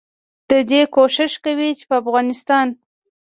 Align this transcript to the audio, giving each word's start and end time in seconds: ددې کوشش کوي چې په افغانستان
ددې 0.49 0.81
کوشش 0.95 1.31
کوي 1.43 1.69
چې 1.77 1.83
په 1.89 1.95
افغانستان 2.01 2.67